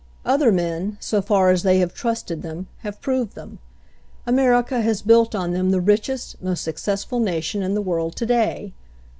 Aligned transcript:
Other 0.25 0.51
men, 0.51 0.97
so 0.99 1.21
far 1.21 1.51
as 1.51 1.61
they 1.61 1.77
have 1.77 1.93
trusted 1.93 2.41
them, 2.41 2.65
have 2.79 2.99
proved 3.01 3.35
them. 3.35 3.59
America 4.25 4.81
has 4.81 5.03
built 5.03 5.35
on 5.35 5.51
them 5.53 5.69
the 5.69 5.79
richest, 5.79 6.41
most 6.41 6.63
successful 6.63 7.19
nation 7.19 7.61
in 7.61 7.75
the 7.75 7.83
world 7.83 8.15
to 8.15 8.25
day. 8.25 8.73